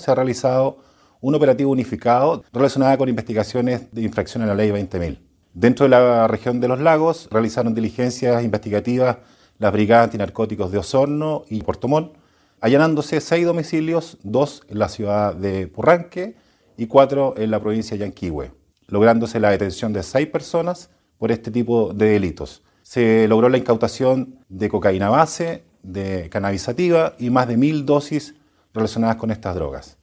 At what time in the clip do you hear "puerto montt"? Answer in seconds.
11.64-12.14